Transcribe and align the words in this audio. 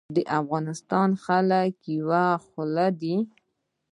د 0.15 0.17
افغانستان 0.39 1.09
خلک 1.25 1.73
یوه 1.97 2.25
خوله 2.47 2.87
دي 3.01 3.17